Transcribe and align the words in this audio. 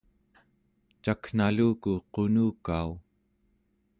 caknaluku 1.03 1.93
qunukau? 2.13 2.89